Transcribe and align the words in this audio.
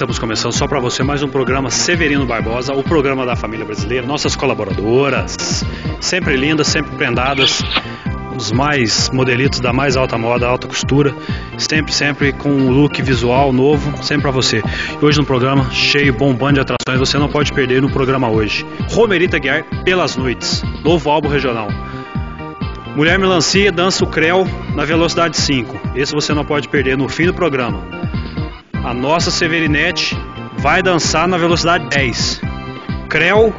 Estamos 0.00 0.18
começando 0.18 0.52
só 0.52 0.66
para 0.66 0.80
você 0.80 1.02
mais 1.02 1.22
um 1.22 1.28
programa 1.28 1.68
Severino 1.70 2.24
Barbosa, 2.24 2.72
o 2.72 2.82
programa 2.82 3.26
da 3.26 3.36
família 3.36 3.66
brasileira, 3.66 4.06
nossas 4.06 4.34
colaboradoras, 4.34 5.62
sempre 6.00 6.38
lindas, 6.38 6.68
sempre 6.68 6.96
prendadas, 6.96 7.62
os 8.34 8.50
mais 8.50 9.10
modelitos 9.10 9.60
da 9.60 9.74
mais 9.74 9.98
alta 9.98 10.16
moda, 10.16 10.46
alta 10.46 10.66
costura, 10.66 11.14
sempre, 11.58 11.92
sempre 11.92 12.32
com 12.32 12.48
um 12.48 12.70
look 12.70 13.02
visual 13.02 13.52
novo, 13.52 14.02
sempre 14.02 14.22
para 14.22 14.30
você. 14.30 14.62
E 14.98 15.04
hoje 15.04 15.18
no 15.18 15.26
programa 15.26 15.70
cheio, 15.70 16.14
bombando 16.14 16.54
de 16.54 16.60
atrações, 16.60 16.98
você 16.98 17.18
não 17.18 17.28
pode 17.28 17.52
perder 17.52 17.82
no 17.82 17.90
programa 17.90 18.30
hoje. 18.30 18.64
Romerita 18.92 19.38
Guiar 19.38 19.64
Pelas 19.84 20.16
Noites, 20.16 20.62
novo 20.82 21.10
álbum 21.10 21.28
regional. 21.28 21.68
Mulher 22.96 23.18
Melancia 23.18 23.70
dança 23.70 24.02
o 24.02 24.06
Creu 24.06 24.46
na 24.74 24.86
velocidade 24.86 25.36
5. 25.36 25.78
Esse 25.94 26.14
você 26.14 26.32
não 26.32 26.44
pode 26.44 26.70
perder 26.70 26.96
no 26.96 27.06
fim 27.06 27.26
do 27.26 27.34
programa. 27.34 27.99
A 28.84 28.94
nossa 28.94 29.30
Severinete 29.30 30.16
vai 30.58 30.82
dançar 30.82 31.28
na 31.28 31.36
velocidade 31.36 31.86
10. 31.88 32.40
Creu, 33.08 33.54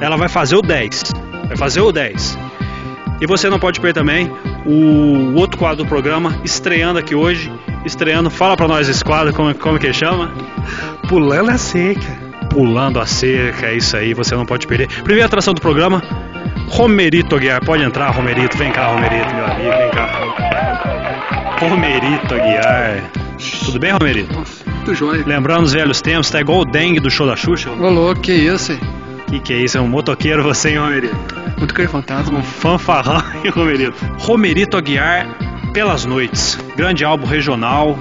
ela 0.00 0.16
vai 0.16 0.28
fazer 0.28 0.56
o 0.56 0.62
10. 0.62 1.12
Vai 1.48 1.56
fazer 1.56 1.80
o 1.80 1.92
10. 1.92 2.38
E 3.20 3.26
você 3.26 3.50
não 3.50 3.58
pode 3.58 3.80
perder 3.80 4.00
também 4.00 4.30
o 4.64 5.34
outro 5.34 5.58
quadro 5.58 5.84
do 5.84 5.88
programa, 5.88 6.38
estreando 6.44 6.98
aqui 6.98 7.14
hoje. 7.14 7.52
Estreando, 7.84 8.30
fala 8.30 8.56
pra 8.56 8.68
nós 8.68 8.88
esse 8.88 9.04
quadro, 9.04 9.32
como, 9.32 9.54
como 9.54 9.78
que 9.78 9.92
chama? 9.92 10.32
Pulando 11.08 11.50
a 11.50 11.58
seca. 11.58 12.30
Pulando 12.50 12.98
a 12.98 13.06
cerca, 13.06 13.66
é 13.66 13.76
isso 13.76 13.96
aí, 13.96 14.12
você 14.12 14.34
não 14.34 14.44
pode 14.44 14.66
perder. 14.66 14.88
Primeira 15.02 15.26
atração 15.26 15.54
do 15.54 15.60
programa, 15.60 16.02
Romerito 16.68 17.36
Aguiar. 17.36 17.64
Pode 17.64 17.82
entrar, 17.82 18.10
Romerito. 18.10 18.56
Vem 18.56 18.72
cá, 18.72 18.86
Romerito, 18.86 19.34
meu 19.34 19.44
amigo, 19.44 19.70
vem 19.70 19.90
cá. 19.90 21.56
Romerito 21.60 22.34
Aguiar. 22.34 23.10
Tudo 23.64 23.78
bem, 23.78 23.92
Romerito? 23.92 24.44
Muito 24.80 24.94
jóia. 24.94 25.22
Lembrando 25.26 25.64
os 25.64 25.74
velhos 25.74 26.00
tempos, 26.00 26.30
tá 26.30 26.40
igual 26.40 26.60
o 26.60 26.64
dengue 26.64 27.00
do 27.00 27.10
show 27.10 27.26
da 27.26 27.36
Xuxa. 27.36 27.70
Ô 27.70 27.90
louco, 27.90 28.20
que 28.22 28.32
isso, 28.32 28.72
hein? 28.72 28.80
Que 29.28 29.38
que 29.38 29.52
é 29.52 29.58
isso? 29.58 29.76
É 29.76 29.80
um 29.80 29.86
motoqueiro 29.86 30.42
você, 30.42 30.70
hein, 30.70 30.78
Romerito? 30.78 31.16
Muito 31.58 31.74
que 31.74 31.86
fantasma. 31.86 32.38
Um 32.38 32.42
fanfarrão, 32.42 33.22
hein, 33.44 33.50
Romerito? 33.54 33.94
Romerito 34.18 34.76
Aguiar, 34.78 35.26
Pelas 35.74 36.06
Noites. 36.06 36.58
Grande 36.76 37.04
álbum 37.04 37.26
regional. 37.26 37.96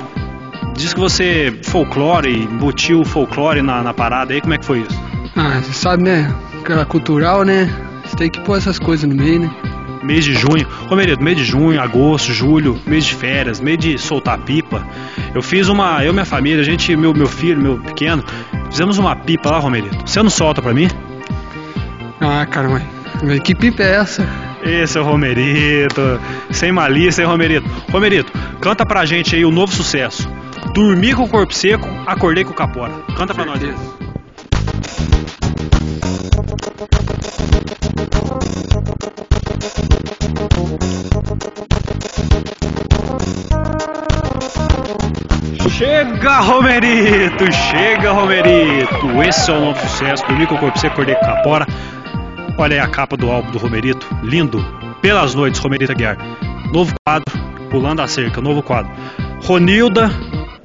Diz 0.74 0.94
que 0.94 1.00
você 1.00 1.54
folclore, 1.64 2.44
embutiu 2.44 3.04
folclore 3.04 3.62
na, 3.62 3.84
na 3.84 3.94
parada 3.94 4.34
aí, 4.34 4.40
como 4.40 4.54
é 4.54 4.58
que 4.58 4.66
foi 4.66 4.80
isso? 4.80 5.00
Ah, 5.36 5.60
você 5.62 5.74
sabe, 5.74 6.04
né? 6.04 6.34
Aquela 6.62 6.86
cultural, 6.86 7.44
né? 7.44 7.70
Você 8.06 8.16
tem 8.16 8.30
que 8.30 8.40
pôr 8.40 8.58
essas 8.58 8.80
coisas 8.80 9.08
no 9.08 9.16
meio, 9.16 9.42
né? 9.42 9.52
Mês 10.04 10.24
de 10.24 10.34
junho, 10.34 10.66
Romerito, 10.88 11.24
mês 11.24 11.38
de 11.38 11.44
junho, 11.44 11.82
agosto, 11.82 12.34
julho, 12.34 12.80
mês 12.86 13.06
de 13.06 13.16
férias, 13.16 13.60
mês 13.60 13.78
de 13.78 13.98
soltar 13.98 14.38
pipa. 14.40 14.86
Eu 15.36 15.42
fiz 15.42 15.68
uma, 15.68 16.04
eu 16.04 16.12
e 16.12 16.14
minha 16.14 16.26
família, 16.26 16.62
a 16.62 16.64
gente, 16.64 16.96
meu, 16.96 17.14
meu 17.14 17.28
filho, 17.28 17.62
meu 17.62 17.78
pequeno, 17.78 18.24
fizemos 18.70 18.98
uma 18.98 19.16
pipa 19.16 19.52
lá, 19.52 19.60
Romerito. 19.60 19.98
Você 20.06 20.24
não 20.24 20.30
solta 20.30 20.62
pra 20.62 20.74
mim? 20.74 20.88
Ah, 22.22 22.46
cara, 22.46 22.70
mas 22.70 23.00
mas 23.24 23.40
que 23.42 23.54
pipa 23.54 23.84
é 23.84 23.96
essa? 23.96 24.28
Esse 24.64 24.98
é 24.98 25.02
o 25.02 25.04
Romerito, 25.04 26.20
sem 26.52 26.72
malícia, 26.72 27.22
hein, 27.22 27.28
Romerito? 27.28 27.70
Romerito, 27.92 28.32
canta 28.60 28.86
pra 28.86 29.06
gente 29.06 29.36
aí 29.36 29.46
o 29.46 29.52
novo 29.52 29.74
sucesso. 29.74 30.30
Dormi 30.74 31.14
com 31.14 31.24
o 31.24 31.30
corpo 31.30 31.54
seco, 31.54 31.88
acordei 32.06 32.44
com 32.44 32.52
o 32.52 32.56
capora. 32.56 32.94
Canta 33.16 33.34
pra 33.34 33.46
nós. 33.46 33.64
aí. 33.64 34.09
Chega, 46.20 46.40
Romerito! 46.42 47.50
Chega, 47.50 48.12
Romerito! 48.12 49.24
Esse 49.26 49.50
é 49.50 49.54
o 49.54 49.62
novo 49.62 49.80
sucesso. 49.80 50.28
Dormi 50.28 50.46
com 50.46 50.56
o 50.56 50.58
corpo 50.58 50.78
seco, 50.78 50.92
acordei 50.92 51.16
com 51.16 51.24
o 51.24 51.28
capora. 51.30 51.66
Olha 52.58 52.74
aí 52.74 52.80
a 52.82 52.90
capa 52.90 53.16
do 53.16 53.32
álbum 53.32 53.50
do 53.52 53.58
Romerito. 53.58 54.06
Lindo. 54.22 54.62
Pelas 55.02 55.34
noites, 55.34 55.62
Romerito 55.62 55.94
Aguiar. 55.94 56.18
Novo 56.74 56.94
quadro, 57.08 57.24
Pulando 57.72 58.02
a 58.02 58.08
Cerca, 58.08 58.42
novo 58.42 58.62
quadro. 58.62 58.92
Ronilda, 59.46 60.12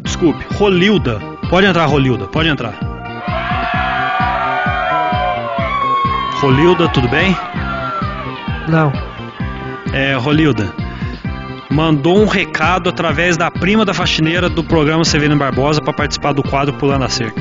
desculpe, 0.00 0.44
Rolilda. 0.56 1.20
Pode 1.48 1.68
entrar, 1.68 1.86
Rolilda, 1.86 2.26
pode 2.26 2.48
entrar. 2.48 2.74
Rolilda, 6.40 6.88
tudo 6.88 7.08
bem? 7.08 7.36
Não. 8.68 8.92
É, 9.92 10.14
Rolilda. 10.14 10.83
Mandou 11.70 12.18
um 12.18 12.26
recado 12.26 12.88
através 12.88 13.36
da 13.36 13.50
prima 13.50 13.84
da 13.84 13.94
faxineira 13.94 14.48
do 14.48 14.62
programa 14.62 15.04
Severino 15.04 15.38
Barbosa 15.38 15.80
para 15.80 15.92
participar 15.92 16.32
do 16.32 16.42
quadro 16.42 16.74
Pulando 16.74 17.04
a 17.04 17.08
Cerca. 17.08 17.40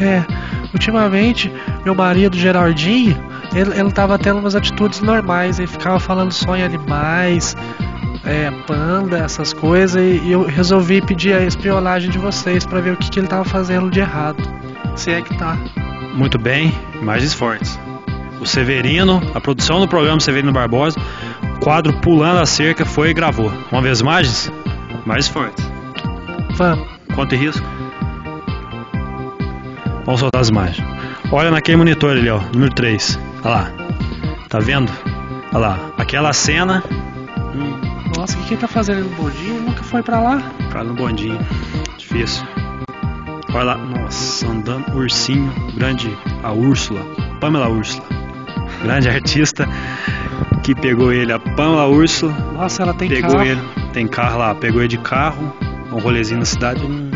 É, 0.00 0.24
ultimamente, 0.72 1.52
meu 1.84 1.94
marido 1.94 2.36
Gerardinho, 2.36 3.16
ele, 3.54 3.78
ele 3.78 3.90
tava 3.92 4.18
tendo 4.18 4.38
umas 4.38 4.54
atitudes 4.54 5.00
normais, 5.00 5.58
ele 5.58 5.68
ficava 5.68 5.98
falando 6.00 6.32
só 6.32 6.56
em 6.56 6.62
animais, 6.62 7.56
é, 8.24 8.50
panda, 8.66 9.18
essas 9.18 9.52
coisas, 9.52 10.00
e, 10.02 10.30
eu 10.30 10.44
resolvi 10.44 11.00
pedir 11.00 11.34
a 11.34 11.44
espionagem 11.44 12.10
de 12.10 12.18
vocês 12.18 12.66
pra 12.66 12.80
ver 12.80 12.94
o 12.94 12.96
que, 12.96 13.10
que 13.10 13.20
ele 13.20 13.28
tava 13.28 13.44
fazendo 13.44 13.90
de 13.90 14.00
errado. 14.00 14.42
Se 14.96 15.10
é 15.10 15.22
que 15.22 15.36
tá. 15.36 15.58
Muito 16.14 16.38
bem, 16.38 16.72
imagens 17.00 17.34
fortes. 17.34 17.78
O 18.40 18.46
Severino, 18.46 19.22
a 19.34 19.40
produção 19.40 19.80
do 19.80 19.88
programa 19.88 20.20
Severino 20.20 20.52
Barbosa, 20.52 21.00
quadro 21.60 21.92
Pulando 22.00 22.40
a 22.40 22.46
Cerca 22.46 22.84
foi 22.84 23.10
e 23.10 23.14
gravou. 23.14 23.50
Vamos 23.70 23.82
ver 23.84 23.90
as 23.90 24.00
imagens? 24.00 24.52
Mais 25.06 25.28
fortes. 25.28 25.64
Vamos. 26.56 26.86
Quanto 27.14 27.34
em 27.34 27.38
risco? 27.38 27.66
Vamos 30.04 30.20
soltar 30.20 30.40
as 30.40 30.48
imagens. 30.48 30.86
Olha 31.32 31.50
naquele 31.50 31.76
monitor 31.78 32.10
ali, 32.12 32.28
ó, 32.28 32.40
número 32.52 32.72
3. 32.74 33.18
Olha 33.42 33.54
lá. 33.54 33.70
Tá 34.48 34.58
vendo? 34.58 34.90
Olha 35.52 35.58
lá. 35.58 35.78
Aquela 35.96 36.32
cena. 36.32 36.82
Hum, 37.54 37.80
Nossa, 38.16 38.36
o 38.36 38.40
que, 38.40 38.48
que 38.48 38.54
ele 38.54 38.60
tá 38.60 38.68
fazendo 38.68 39.04
no 39.08 39.16
bondinho? 39.16 39.60
Nunca 39.62 39.82
foi 39.82 40.02
pra 40.02 40.20
lá? 40.20 40.42
Cara 40.70 40.84
no 40.84 40.94
bondinho. 40.94 41.38
Difícil. 41.96 42.46
Olha 43.54 43.64
lá. 43.64 43.76
Nossa, 43.76 44.46
andando. 44.46 44.94
Ursinho. 44.94 45.52
Grande. 45.76 46.16
A 46.42 46.52
Úrsula. 46.52 47.00
Pamela 47.40 47.68
Úrsula. 47.68 48.04
Grande 48.82 49.08
artista 49.10 49.66
que 50.64 50.74
pegou 50.74 51.12
ele. 51.12 51.32
A 51.32 51.38
Pamela 51.38 51.86
Úrsula. 51.86 52.32
Nossa, 52.54 52.82
ela 52.82 52.92
tem 52.94 53.08
pegou 53.08 53.30
carro. 53.32 53.44
ele. 53.44 53.60
Tem 53.92 54.08
carro 54.08 54.38
lá. 54.38 54.54
Pegou 54.54 54.80
ele 54.80 54.88
de 54.88 54.98
carro. 54.98 55.52
Um 55.92 55.98
rolezinho 56.00 56.40
na 56.40 56.44
cidade. 56.46 56.82
hum, 56.84 57.10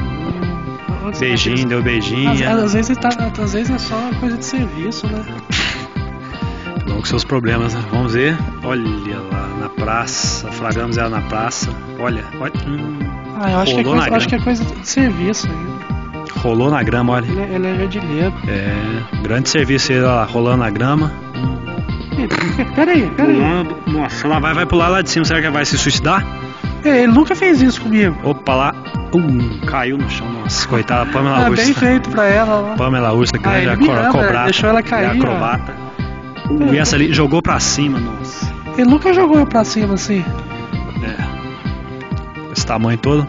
Beijinho, 1.19 1.67
deu 1.67 1.83
beijinho. 1.83 2.31
Às, 2.31 2.43
às 2.65 2.73
vezes 2.75 2.97
tá, 2.99 3.09
às 3.09 3.53
vezes 3.55 3.71
é 3.71 3.79
só 3.79 3.97
uma 3.97 4.15
coisa 4.21 4.37
de 4.37 4.45
serviço, 4.45 5.07
né? 5.09 5.25
Com 6.87 7.05
seus 7.05 7.25
problemas, 7.25 7.75
né? 7.75 7.83
Vamos 7.91 8.13
ver. 8.15 8.37
Olha 8.65 8.83
lá, 9.33 9.49
na 9.61 9.69
praça. 9.69 10.49
Flagramos 10.53 10.99
ela 10.99 11.09
na 11.09 11.21
praça. 11.23 11.71
Olha, 11.99 12.25
olha. 12.41 12.53
hum, 12.67 12.99
Ah, 13.41 13.51
eu 13.53 13.59
acho, 13.61 13.75
que 13.75 13.81
é, 13.81 13.83
Rolou 13.83 13.97
na 13.97 14.03
coisa, 14.03 14.17
acho 14.17 14.29
que 14.29 14.35
é 14.35 14.39
coisa 14.41 14.65
de 14.65 14.89
serviço 14.89 15.47
ainda. 15.49 16.39
rolou 16.41 16.71
na 16.71 16.83
grama, 16.83 17.15
olha. 17.15 17.27
Ele, 17.27 17.41
é- 17.41 17.55
ele 17.55 17.67
é 17.69 17.75
jardineiro. 17.79 18.35
É, 18.47 19.23
grande 19.23 19.49
serviço 19.49 19.93
ele 19.93 20.03
lá, 20.03 20.25
rolando 20.25 20.59
na 20.59 20.71
grama. 20.71 21.11
Peraí, 22.75 23.09
peraí. 23.11 23.35
Pulando. 23.35 23.77
Nossa, 23.87 24.27
ela 24.27 24.39
vai, 24.41 24.55
vai 24.55 24.67
pular 24.67 24.89
lá 24.89 25.03
de 25.03 25.11
cima. 25.11 25.25
Será 25.25 25.41
que 25.41 25.47
ela 25.47 25.55
vai 25.55 25.65
se 25.65 25.77
suicidar? 25.79 26.25
É, 26.85 27.03
ele 27.03 27.13
nunca 27.13 27.35
fez 27.35 27.61
isso 27.63 27.81
comigo. 27.81 28.17
Opa, 28.25 28.55
lá. 28.55 28.75
Um, 29.15 29.59
caiu 29.67 29.97
no 29.99 30.09
chão. 30.11 30.27
Nossa, 30.31 30.67
coitada. 30.69 31.07
Pamela 31.11 31.39
Ah, 31.47 31.51
bem 31.51 31.69
Ursa. 31.69 31.75
feito 31.75 32.11
pra 32.11 32.27
ela 32.27 32.61
lá. 32.61 32.75
Pamela 32.77 33.13
Ursa, 33.13 33.33
Ah, 33.45 33.59
ele 33.59 33.71
acro- 33.71 33.85
me 33.85 33.91
ama, 33.91 34.09
acrobata. 34.09 34.45
deixou 34.45 34.69
ela 34.71 34.83
cair, 34.83 35.05
É 35.05 35.11
acrobata. 35.11 35.75
Uh, 36.51 36.75
e 36.75 36.79
essa 36.79 36.97
ali 36.97 37.13
jogou 37.13 37.43
pra 37.43 37.59
cima, 37.61 37.99
nossa. 37.99 38.53
Ele 38.77 38.89
nunca 38.91 39.13
jogou 39.13 39.39
eu 39.39 39.47
pra 39.47 39.65
cima 39.65 39.95
assim. 39.95 40.25
É. 41.03 42.53
Esse 42.53 42.65
tamanho 42.67 42.99
todo. 42.99 43.27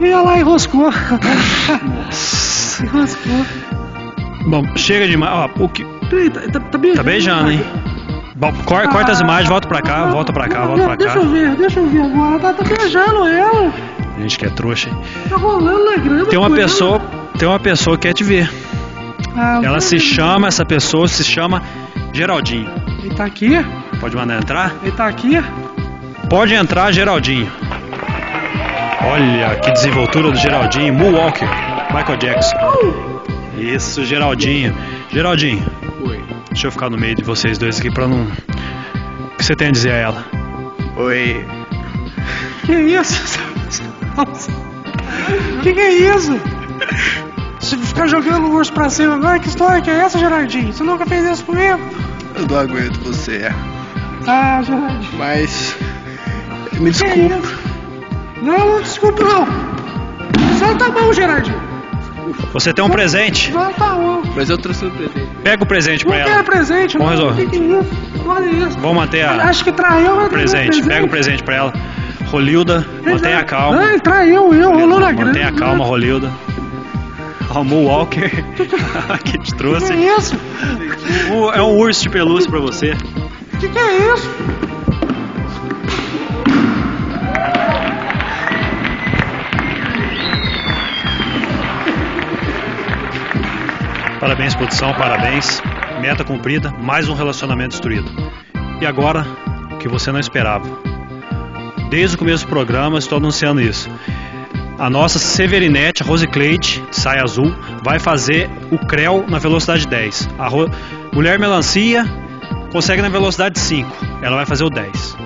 E 0.00 0.06
ela 0.08 0.22
lá 0.22 0.38
enroscou. 0.38 0.90
Nossa. 0.90 2.82
enroscou. 2.84 3.46
Bom, 4.46 4.64
chega 4.76 5.06
demais. 5.06 5.32
Ó, 5.32 5.64
o 5.64 5.68
que. 5.68 5.84
Tá, 5.84 6.40
tá, 6.52 6.60
tá 6.60 6.78
beijando. 6.78 6.96
Tá 6.96 7.02
beijando, 7.02 7.50
hein? 7.50 7.60
Bom, 8.34 8.52
cor- 8.64 8.88
corta 8.88 9.12
as 9.12 9.20
imagens, 9.20 9.48
volta 9.48 9.68
pra 9.68 9.82
cá, 9.82 10.06
volta 10.06 10.32
pra 10.32 10.48
cá, 10.48 10.64
volta 10.64 10.84
pra 10.84 10.96
Deixa 10.96 11.14
cá. 11.14 11.20
eu 11.20 11.28
ver, 11.28 11.54
deixa 11.56 11.80
eu 11.80 11.86
ver 11.88 12.02
agora. 12.02 12.38
Tá, 12.38 12.52
tá 12.54 12.64
beijando 12.64 13.26
ela. 13.26 13.72
Gente 14.18 14.38
que 14.38 14.46
é 14.46 14.48
trouxa. 14.50 14.88
hein? 14.88 14.96
Tá 15.28 15.36
rolando 15.36 15.84
na 15.84 15.96
grama. 15.96 16.26
Tem 16.26 16.38
uma 16.38 16.48
com 16.48 16.54
ela. 16.56 16.64
pessoa, 16.64 17.00
tem 17.38 17.46
uma 17.48 17.60
pessoa 17.60 17.96
que 17.96 18.08
quer 18.08 18.14
te 18.14 18.24
ver. 18.24 18.50
Ah, 19.36 19.60
Ela 19.62 19.80
se 19.80 19.96
ele- 19.96 20.04
chama, 20.04 20.48
essa 20.48 20.64
pessoa 20.64 21.06
se 21.08 21.22
chama 21.24 21.62
Geraldinho. 22.12 22.70
Ele 23.02 23.14
tá 23.14 23.24
aqui? 23.24 23.50
Pode 24.00 24.16
mandar 24.16 24.38
entrar? 24.38 24.74
Ele 24.82 24.92
tá 24.92 25.06
aqui? 25.06 25.42
Pode 26.28 26.54
entrar, 26.54 26.90
Geraldinho. 26.92 27.50
Olha 29.04 29.56
que 29.56 29.70
desenvoltura 29.72 30.30
do 30.30 30.36
Geraldinho. 30.38 30.94
Moonwalker. 30.94 31.48
Michael 31.92 32.16
Jackson. 32.18 32.56
Isso, 33.58 34.04
Geraldinho. 34.04 34.74
Geraldinho. 35.10 35.62
Deixa 36.52 36.66
eu 36.66 36.70
ficar 36.72 36.90
no 36.90 36.98
meio 36.98 37.14
de 37.14 37.22
vocês 37.22 37.58
dois 37.58 37.78
aqui 37.78 37.90
pra 37.90 38.06
não. 38.06 38.22
O 38.24 39.36
que 39.36 39.44
você 39.44 39.54
tem 39.54 39.68
a 39.68 39.72
dizer 39.72 39.90
a 39.92 39.96
ela? 39.96 40.24
Oi. 40.96 41.44
Que 42.66 42.72
isso? 42.74 43.38
Que 45.62 45.72
que 45.72 45.80
é 45.80 45.92
isso? 46.16 46.38
Se 47.60 47.76
ficar 47.78 48.06
jogando 48.06 48.46
o 48.48 48.54
urso 48.54 48.72
pra 48.72 48.90
cima, 48.90 49.18
vai, 49.18 49.38
que 49.40 49.48
história 49.48 49.80
que 49.80 49.90
é 49.90 49.94
essa, 49.94 50.18
Gerardinho? 50.18 50.72
Você 50.72 50.82
nunca 50.82 51.06
fez 51.06 51.24
isso 51.24 51.44
comigo? 51.44 51.80
Eu 52.34 52.46
não 52.46 52.58
aguento 52.58 52.98
você. 53.00 53.50
Ah, 54.26 54.60
Gerardinho. 54.62 55.12
Mas. 55.18 55.76
Me 56.74 56.90
Que 56.92 57.04
desculpa. 57.04 57.34
isso? 57.36 57.58
Não, 58.42 58.58
não 58.58 58.80
desculpa 58.82 59.22
não. 59.24 59.46
Solta 60.58 60.86
a 60.86 60.90
mão, 60.90 61.12
Gerardinho. 61.12 61.71
Você 62.52 62.72
tem 62.72 62.84
um 62.84 62.88
presente. 62.90 63.52
A 63.56 63.70
mão. 63.78 64.22
Mas 64.34 64.48
eu 64.50 64.58
trouxe 64.58 64.84
um 64.84 64.90
presente. 64.90 65.28
Pega 65.42 65.62
o 65.62 65.66
presente 65.66 66.04
Não 66.04 66.12
pra 66.12 66.22
quero 66.24 66.34
ela. 66.36 66.44
presente, 66.44 66.98
Vamos 66.98 67.18
não. 67.18 67.28
resolver. 67.30 67.44
Que 67.46 67.58
que 67.58 67.64
é 67.64 67.78
isso? 67.80 67.88
Olha 68.26 68.46
isso. 68.46 68.78
Vamos 68.78 68.96
manter 68.96 69.22
a 69.24 69.32
Acho 69.48 69.64
que 69.64 69.72
traiu, 69.72 70.16
vai 70.16 70.28
trazer 70.28 70.50
presente. 70.60 70.82
Pega 70.86 71.04
o 71.06 71.08
presente 71.08 71.42
pra 71.42 71.54
ela. 71.56 71.72
Rolilda, 72.26 72.86
mantenha 73.04 73.42
calma. 73.44 73.78
Ai, 73.82 74.00
traiu 74.00 74.54
eu, 74.54 74.72
rolou 74.72 75.00
na 75.00 75.12
grana. 75.12 75.26
Mantenha 75.32 75.52
calma, 75.52 75.84
Rolilda. 75.84 76.30
Almo 77.54 77.84
Walker 77.84 78.30
que 79.24 79.38
te 79.38 79.52
Que 79.52 79.54
trouxe. 79.56 79.92
é 79.92 80.16
isso? 80.16 80.34
É 81.54 81.60
um 81.62 81.76
urso 81.76 82.02
de 82.04 82.08
pelúcia 82.08 82.48
pra 82.50 82.60
você. 82.60 82.96
Que 83.60 83.68
que 83.68 83.78
é 83.78 84.14
isso? 84.14 84.30
Parabéns, 94.22 94.54
produção, 94.54 94.94
parabéns. 94.94 95.60
Meta 96.00 96.22
cumprida, 96.22 96.70
mais 96.80 97.08
um 97.08 97.14
relacionamento 97.14 97.70
destruído. 97.70 98.08
E 98.80 98.86
agora, 98.86 99.26
o 99.72 99.78
que 99.78 99.88
você 99.88 100.12
não 100.12 100.20
esperava. 100.20 100.64
Desde 101.90 102.14
o 102.14 102.18
começo 102.20 102.46
do 102.46 102.48
programa, 102.48 102.98
estou 103.00 103.18
anunciando 103.18 103.60
isso. 103.60 103.90
A 104.78 104.88
nossa 104.88 105.18
Severinete, 105.18 106.04
a 106.04 106.06
Rose 106.06 106.28
saia 106.92 107.22
azul, 107.24 107.52
vai 107.82 107.98
fazer 107.98 108.48
o 108.70 108.78
Creu 108.78 109.24
na 109.28 109.38
velocidade 109.38 109.88
10. 109.88 110.28
A 110.38 110.46
Ro- 110.46 110.70
Mulher 111.12 111.36
Melancia 111.36 112.04
consegue 112.70 113.02
na 113.02 113.08
velocidade 113.08 113.58
5. 113.58 113.90
Ela 114.22 114.36
vai 114.36 114.46
fazer 114.46 114.62
o 114.62 114.70
10. 114.70 115.16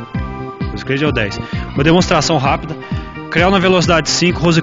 Rose 0.72 0.84
Cleide 0.86 1.04
é 1.04 1.08
o 1.08 1.12
10. 1.12 1.38
Uma 1.74 1.84
demonstração 1.84 2.38
rápida. 2.38 2.74
Creu 3.30 3.50
na 3.50 3.58
velocidade 3.58 4.08
5, 4.08 4.40
Rose. 4.40 4.62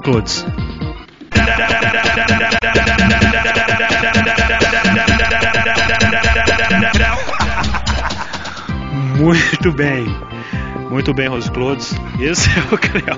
Muito 9.23 9.71
bem. 9.71 10.05
Muito 10.89 11.13
bem, 11.13 11.29
Rose 11.29 11.49
Clodes. 11.49 11.95
Esse 12.19 12.49
é 12.49 12.73
o 12.73 12.77
Creu. 12.77 13.17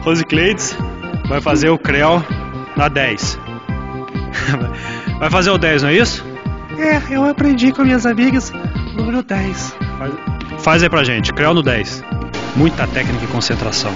Rose 0.00 0.24
Cleides 0.24 0.74
vai 1.28 1.42
fazer 1.42 1.68
o 1.68 1.78
Creu 1.78 2.24
na 2.74 2.88
10. 2.88 3.38
Vai 5.18 5.28
fazer 5.30 5.50
o 5.50 5.58
10, 5.58 5.82
não 5.82 5.90
é 5.90 5.94
isso? 5.94 6.24
É, 6.78 7.02
eu 7.14 7.24
aprendi 7.28 7.70
com 7.70 7.82
minhas 7.82 8.06
amigas 8.06 8.50
número 8.94 9.22
10. 9.22 9.76
Faz, 9.98 10.12
faz 10.62 10.82
aí 10.82 10.88
pra 10.88 11.04
gente. 11.04 11.32
Creu 11.34 11.52
no 11.52 11.62
10. 11.62 12.02
Muita 12.56 12.86
técnica 12.86 13.24
e 13.24 13.28
concentração. 13.28 13.92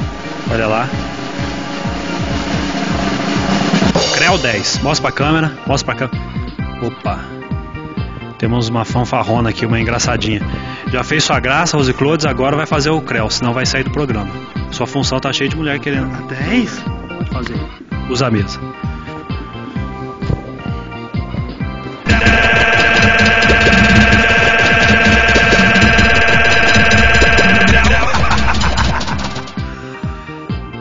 Olha 0.50 0.66
lá. 0.66 0.88
Creu 4.16 4.36
10. 4.36 4.80
Mostra 4.80 5.10
pra 5.10 5.16
câmera. 5.16 5.52
Mostra 5.66 5.94
pra 5.94 6.08
câmera. 6.08 6.32
Opa. 6.82 7.31
Temos 8.42 8.68
uma 8.68 8.84
fanfarrona 8.84 9.50
aqui, 9.50 9.64
uma 9.64 9.78
engraçadinha. 9.78 10.40
Já 10.88 11.04
fez 11.04 11.22
sua 11.22 11.38
graça, 11.38 11.76
Rose 11.76 11.94
Clodes, 11.94 12.26
agora 12.26 12.56
vai 12.56 12.66
fazer 12.66 12.90
o 12.90 13.00
Creu, 13.00 13.30
senão 13.30 13.52
vai 13.52 13.64
sair 13.64 13.84
do 13.84 13.92
programa. 13.92 14.32
Sua 14.72 14.84
função 14.84 15.20
tá 15.20 15.32
cheia 15.32 15.48
de 15.48 15.54
mulher 15.54 15.78
querendo. 15.78 16.10
10? 16.26 16.80
Pode 16.80 17.30
fazer. 17.30 17.54
Usa 18.10 18.26
a 18.26 18.30
mesa. 18.32 18.58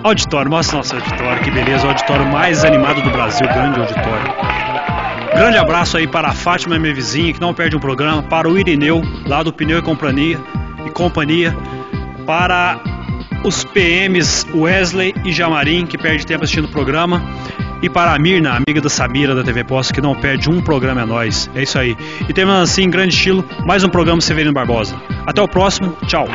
Auditório, 0.04 0.50
mostra 0.50 0.78
nosso 0.78 0.96
auditório, 0.96 1.44
que 1.44 1.52
beleza, 1.52 1.86
o 1.86 1.90
auditório 1.90 2.26
mais 2.26 2.66
animado 2.66 3.04
do 3.04 3.12
Brasil, 3.12 3.48
grande 3.48 3.82
auditório. 3.82 4.71
Grande 5.34 5.58
abraço 5.58 5.98
aí 5.98 6.08
para 6.08 6.30
a 6.30 6.34
Fátima, 6.34 6.78
minha 6.78 6.94
vizinha, 6.94 7.34
que 7.34 7.42
não 7.42 7.54
perde 7.54 7.76
um 7.76 7.80
programa, 7.80 8.22
para 8.22 8.50
o 8.50 8.58
Irineu, 8.58 9.02
lá 9.26 9.42
do 9.42 9.52
Pneu 9.52 9.80
e 9.80 9.82
Companhia, 9.82 10.40
e 10.86 10.90
companhia 10.90 11.56
para 12.26 12.80
os 13.44 13.64
PMs 13.64 14.46
Wesley 14.54 15.16
e 15.26 15.32
Jamarim, 15.32 15.86
que 15.86 15.98
perde 15.98 16.26
tempo 16.26 16.44
assistindo 16.44 16.66
o 16.66 16.72
programa, 16.72 17.22
e 17.82 17.90
para 17.90 18.14
a 18.14 18.20
Mirna, 18.20 18.52
amiga 18.52 18.80
da 18.80 18.90
Samira 18.90 19.34
da 19.34 19.44
TV 19.44 19.64
Posse, 19.64 19.92
que 19.92 20.02
não 20.02 20.14
perde 20.14 20.50
um 20.50 20.62
programa 20.62 21.02
é 21.02 21.06
nós. 21.06 21.50
É 21.56 21.64
isso 21.64 21.80
aí. 21.80 21.98
E 22.30 22.34
terminando 22.34 22.62
assim, 22.62 22.84
em 22.84 22.90
grande 22.90 23.16
estilo, 23.16 23.44
mais 23.66 23.84
um 23.84 23.90
programa 23.90 24.22
Severino 24.22 24.54
Barbosa. 24.54 24.96
Até 25.26 25.42
o 25.42 25.48
próximo, 25.48 25.98
tchau. 26.08 26.28